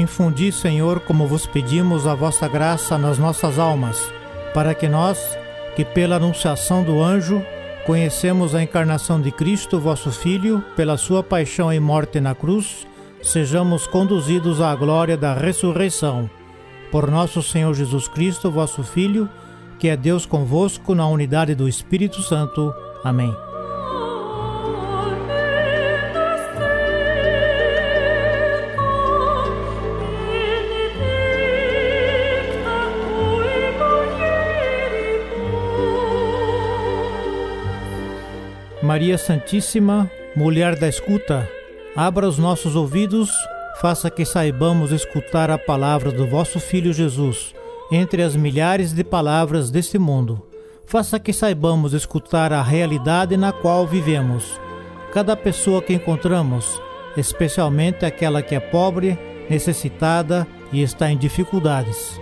Infundi, 0.00 0.50
Senhor, 0.50 1.00
como 1.00 1.26
vos 1.26 1.46
pedimos, 1.46 2.06
a 2.06 2.14
vossa 2.14 2.48
graça 2.48 2.96
nas 2.96 3.18
nossas 3.18 3.58
almas, 3.58 4.12
para 4.54 4.74
que 4.74 4.88
nós, 4.88 5.38
que 5.76 5.84
pela 5.84 6.16
anunciação 6.16 6.82
do 6.82 7.02
anjo, 7.02 7.42
conhecemos 7.86 8.54
a 8.54 8.62
encarnação 8.62 9.20
de 9.20 9.30
Cristo, 9.30 9.78
vosso 9.78 10.10
Filho, 10.10 10.64
pela 10.74 10.96
sua 10.96 11.22
paixão 11.22 11.72
e 11.72 11.78
morte 11.78 12.20
na 12.20 12.34
cruz, 12.34 12.86
sejamos 13.22 13.86
conduzidos 13.86 14.60
à 14.60 14.74
glória 14.74 15.16
da 15.16 15.34
ressurreição. 15.34 16.28
Por 16.90 17.10
nosso 17.10 17.42
Senhor 17.42 17.74
Jesus 17.74 18.08
Cristo, 18.08 18.50
vosso 18.50 18.82
Filho, 18.82 19.28
que 19.78 19.88
é 19.88 19.96
Deus 19.96 20.26
convosco 20.26 20.94
na 20.94 21.06
unidade 21.06 21.54
do 21.54 21.68
Espírito 21.68 22.22
Santo. 22.22 22.74
Amém. 23.04 23.49
Maria 38.90 39.16
Santíssima, 39.16 40.10
mulher 40.34 40.74
da 40.74 40.88
escuta, 40.88 41.48
abra 41.94 42.26
os 42.26 42.38
nossos 42.38 42.74
ouvidos, 42.74 43.30
faça 43.80 44.10
que 44.10 44.24
saibamos 44.24 44.90
escutar 44.90 45.48
a 45.48 45.56
palavra 45.56 46.10
do 46.10 46.26
vosso 46.26 46.58
Filho 46.58 46.92
Jesus 46.92 47.54
entre 47.92 48.20
as 48.20 48.34
milhares 48.34 48.92
de 48.92 49.04
palavras 49.04 49.70
deste 49.70 49.96
mundo. 49.96 50.44
Faça 50.86 51.20
que 51.20 51.32
saibamos 51.32 51.92
escutar 51.92 52.52
a 52.52 52.64
realidade 52.64 53.36
na 53.36 53.52
qual 53.52 53.86
vivemos. 53.86 54.60
Cada 55.12 55.36
pessoa 55.36 55.80
que 55.80 55.94
encontramos, 55.94 56.82
especialmente 57.16 58.04
aquela 58.04 58.42
que 58.42 58.56
é 58.56 58.60
pobre, 58.60 59.16
necessitada 59.48 60.44
e 60.72 60.82
está 60.82 61.12
em 61.12 61.16
dificuldades. 61.16 62.20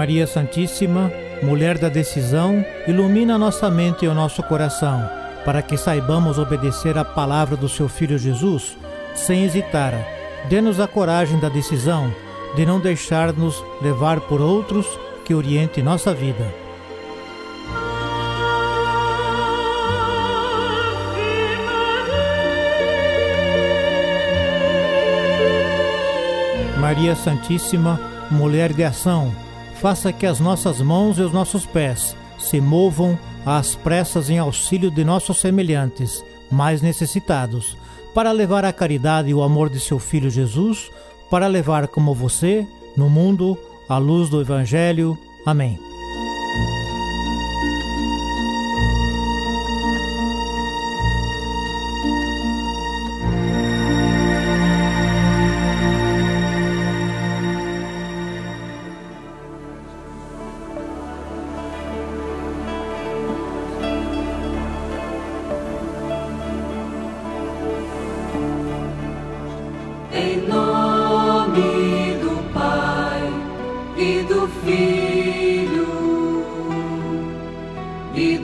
Maria 0.00 0.26
Santíssima, 0.26 1.12
mulher 1.42 1.76
da 1.76 1.90
decisão, 1.90 2.64
ilumina 2.88 3.36
nossa 3.36 3.68
mente 3.68 4.06
e 4.06 4.08
o 4.08 4.14
nosso 4.14 4.42
coração, 4.42 5.06
para 5.44 5.60
que 5.60 5.76
saibamos 5.76 6.38
obedecer 6.38 6.96
à 6.96 7.04
palavra 7.04 7.54
do 7.54 7.68
seu 7.68 7.86
Filho 7.86 8.16
Jesus 8.16 8.78
sem 9.14 9.44
hesitar. 9.44 9.92
Dê-nos 10.48 10.80
a 10.80 10.88
coragem 10.88 11.38
da 11.38 11.50
decisão 11.50 12.10
de 12.56 12.64
não 12.64 12.80
deixar-nos 12.80 13.62
levar 13.82 14.20
por 14.20 14.40
outros 14.40 14.86
que 15.22 15.34
oriente 15.34 15.82
nossa 15.82 16.14
vida. 16.14 16.46
Maria 26.78 27.14
Santíssima, 27.14 28.00
mulher 28.30 28.72
de 28.72 28.82
ação, 28.82 29.30
faça 29.80 30.12
que 30.12 30.26
as 30.26 30.38
nossas 30.38 30.80
mãos 30.80 31.18
e 31.18 31.22
os 31.22 31.32
nossos 31.32 31.64
pés 31.64 32.14
se 32.38 32.60
movam 32.60 33.18
às 33.46 33.74
pressas 33.74 34.28
em 34.28 34.38
auxílio 34.38 34.90
de 34.90 35.02
nossos 35.04 35.38
semelhantes, 35.38 36.24
mais 36.50 36.82
necessitados, 36.82 37.76
para 38.14 38.30
levar 38.30 38.64
a 38.64 38.72
caridade 38.72 39.30
e 39.30 39.34
o 39.34 39.42
amor 39.42 39.70
de 39.70 39.80
seu 39.80 39.98
Filho 39.98 40.28
Jesus, 40.28 40.90
para 41.30 41.46
levar 41.46 41.88
como 41.88 42.14
você, 42.14 42.66
no 42.96 43.08
mundo, 43.08 43.56
a 43.88 43.96
luz 43.96 44.28
do 44.28 44.40
Evangelho. 44.40 45.16
Amém. 45.46 45.78